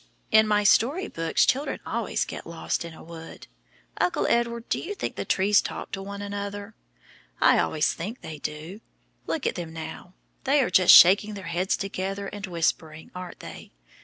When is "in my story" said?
0.31-1.07